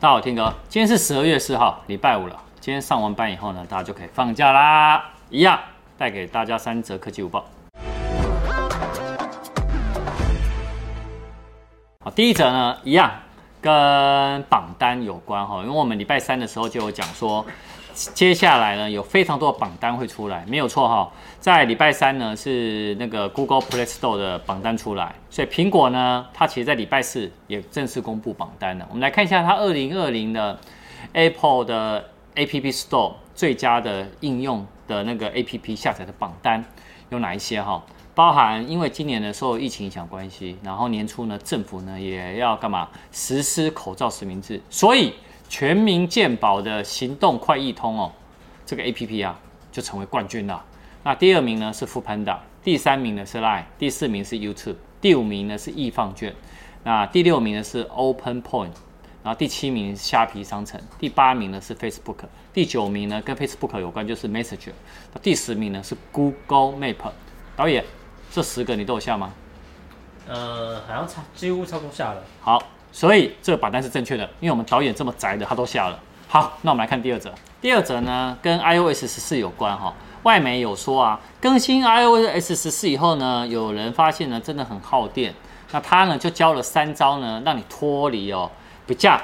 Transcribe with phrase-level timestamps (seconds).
[0.00, 2.34] 大家好，天哥，今天是十二月四号，礼拜五了。
[2.58, 5.10] 今天上完班以后呢，大家就可以放假啦。
[5.28, 5.60] 一样
[5.98, 7.44] 带给大家三则科技午报。
[12.02, 13.12] 好，第一则呢，一样
[13.60, 17.44] 跟榜单有关哈，因为我们礼拜三的时候就有讲说。
[18.14, 21.12] 接下来呢，有非常多的榜单会出来，没有错哈。
[21.38, 28.86] 在礼拜三呢，是那个 Google Play Store 的榜单出来，所以苹果呢，它其实在礼拜四也正式公布榜单了。
[28.88, 30.58] 我们来看一下它二零二零的
[31.12, 36.64] Apple 的 App Store 最佳的应用的那个 App 下载的榜单
[37.10, 37.84] 有哪一些哈？
[38.14, 45.12] 包含因为今年的受疫情影响关系，然后年初呢，政府呢也要干嘛实施口罩实名制，所以。
[45.50, 48.12] 全民健保的行动快易通哦，
[48.64, 49.36] 这个 A P P 啊
[49.72, 50.64] 就成为冠军了。
[51.02, 56.32] 那第二名呢是 Foodpanda，第三名呢是 Line，第四名是 YouTube，第五名呢是易放券，
[56.84, 58.70] 那第六名呢是 Open Point，
[59.24, 62.18] 然后第七名虾皮商城，第八名呢是 Facebook，
[62.52, 64.70] 第九名呢跟 Facebook 有关就是 Messenger，
[65.20, 67.10] 第十名呢是 Google Map。
[67.56, 67.84] 导演，
[68.30, 69.34] 这十个你都有下吗？
[70.28, 72.22] 呃，好像差几乎差不多下了。
[72.40, 72.62] 好。
[72.92, 75.98] 所以这个榜单是正确的，因为我们导演这么宅的，他都下了。
[76.28, 77.32] 好，那我们来看第二则。
[77.60, 79.92] 第二则呢，跟 iOS 十四有关哈。
[80.22, 85.34] 外媒有说啊，更新 iOS 十四以后呢，有人发现呢，真的很耗电。
[85.72, 88.50] 那他呢就教了三招呢，让你脱离哦，
[88.86, 89.18] 比较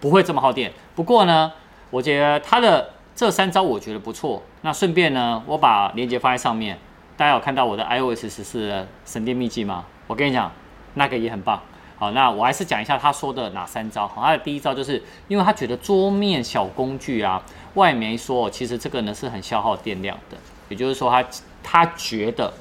[0.00, 0.72] 不会这么耗电。
[0.94, 1.52] 不过呢，
[1.90, 4.42] 我觉得他的这三招我觉得不错。
[4.62, 6.78] 那顺便呢，我把链接放在上面，
[7.16, 9.84] 大家有看到我的 iOS 十四的省电秘籍吗？
[10.06, 10.50] 我跟你讲，
[10.94, 11.60] 那个也很棒。
[11.98, 14.06] 好，那我还是讲一下他说的哪三招。
[14.06, 17.42] 好，他的第一招就是，因为他觉得桌面小工具啊，
[17.74, 20.36] 外媒说其实这个呢是很消耗电量的，
[20.68, 21.24] 也就是说他
[21.60, 22.54] 他觉得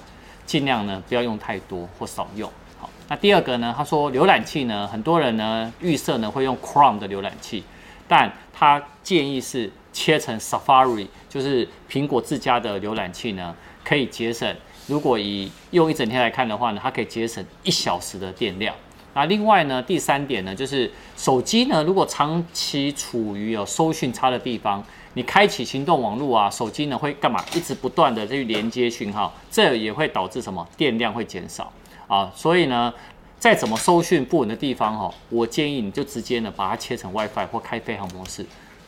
[0.48, 2.52] 尽量呢不要用太多或少用。
[2.80, 7.64] 好，那第二个呢，他说浏览器呢，很多人呢预设呢会用 Chrome 的浏览器，
[8.08, 14.56] 但他建议是切成 Safari，就是苹果自家的浏览器呢，可以节省，
[14.88, 18.74] 如果以用一整天来看的话呢，它可以节省一小时的电量。
[19.18, 24.84] 那另外呢，第三点呢，就是手机呢，如果长期处于有收讯差的地方，
[25.16, 27.44] 你开启行动网络啊，手机呢会干嘛？
[27.56, 30.64] 一直不断的去连接讯号，这也会导致什么？
[30.78, 31.74] 电量会减少
[32.08, 32.32] 啊。
[32.36, 32.94] 所以呢，
[33.40, 38.46] 在怎么收讯不稳的地方哈，我建议你就直接呢把它切成 WiFi 或开飞航模式，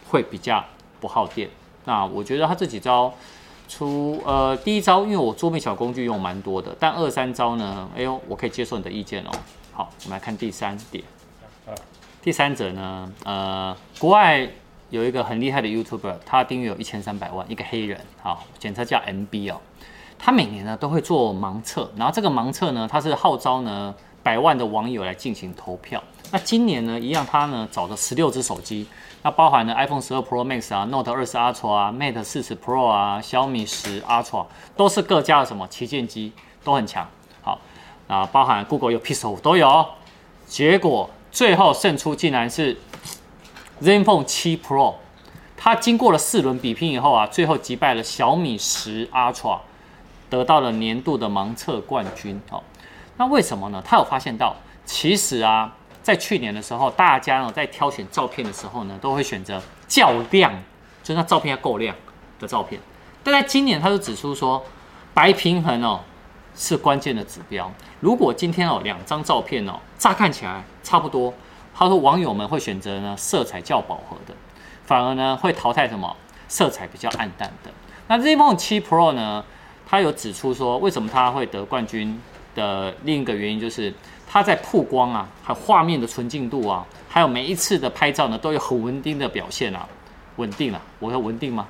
[0.07, 0.63] 会比较
[0.99, 1.49] 不耗电。
[1.85, 3.11] 那我觉得他这几招，
[3.67, 9.31] 出呃第一招，因为我桌面小工具用蛮多的，但二三招呢，哎呦，我可以接受你的意见哦。
[9.79, 11.01] 好，我们来看第三点。
[12.21, 14.45] 第三者呢，呃，国外
[14.89, 19.61] 有一个很厉害的 YouTuber，他订阅有一千三百万，一个黑人，好，简称叫 MB 哦。
[20.17, 26.03] 他每年呢都会做盲测，然后这个盲测呢，他是号召呢百万的网友来进行投票。
[26.29, 28.85] 那今年呢，一样他呢找了十六只手机，
[29.21, 36.33] 那包含了 iPhone 十二 Pro Max 啊、Note 二十 Ultra 啊、Mate 四十 Pro 啊、小米十 Ultra，都是各家的什么旗舰机，
[36.65, 37.07] 都很强。
[38.09, 39.85] 啊，包含 Google 有 Pixel 都有，
[40.47, 42.75] 结果最后胜出竟然是
[43.83, 44.95] ZenFone 7 Pro，
[45.55, 49.59] 它经过了四轮比拼以后啊，最后击败了小米十 Ultra，
[50.27, 52.41] 得到了年度的盲测冠军。
[52.49, 52.63] 哦，
[53.17, 53.79] 那为什么呢？
[53.85, 54.55] 他有发现到，
[54.85, 60.51] 其实啊，在去年的时候，大家呢在挑选照片的时候呢，都会选择较亮，
[61.03, 61.95] 就是那照片要够亮
[62.39, 62.81] 的照片。
[63.23, 64.65] 但在今年，他就指出说，
[65.13, 65.99] 白平衡哦。
[66.59, 67.71] 是关键的指标。
[68.01, 71.33] 如果今天哦两张照片哦，乍看起来差不多，
[71.73, 74.35] 他说网友们会选择呢色彩较饱和的，
[74.83, 76.13] 反而呢会淘汰什么
[76.49, 77.71] 色彩比较暗淡的。
[78.07, 79.45] 那 Z Phone 7 Pro 呢，
[79.87, 82.21] 他有指出说，为什么他会得冠军
[82.53, 83.93] 的另一个原因就是
[84.27, 89.87] 它在曝光啊，还有画面的纯净度啊，还有每一次的拍照呢都有很稳定的表现啊，
[90.35, 91.65] 稳定啊，我说稳定吗？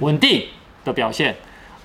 [0.00, 0.46] 稳定
[0.84, 1.34] 的表现。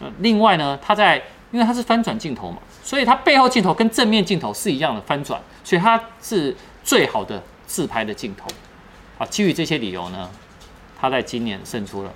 [0.02, 8.48] 呃，另外呢，它在因为它是翻转镜头嘛，所以它背后镜头跟正面镜头是一样的翻转，所以它是最好的自拍的镜头。
[9.18, 10.30] 啊，基于这些理由呢，
[11.00, 12.14] 它在今年胜出了，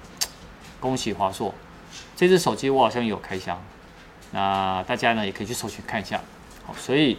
[0.79, 1.53] 恭喜华硕。
[2.15, 3.61] 这只手机我好像有开箱，
[4.31, 6.19] 那大家呢也可以去搜寻看一下。
[6.65, 7.17] 好，所以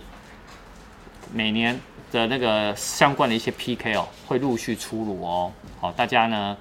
[1.32, 1.78] 每年
[2.10, 5.52] 的那个相关的一些 PK 哦，会陆续出炉哦。
[5.80, 6.56] 好，大家呢，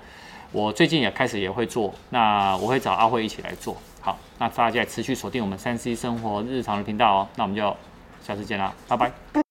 [0.52, 3.76] 我最近也开始也会做，那我会找阿辉一起来做。
[4.02, 7.28] 好，那大家持续锁定我们三 C 生活日常的频道哦。
[7.36, 7.76] 那我们就
[8.22, 9.45] 下次见啦，拜拜。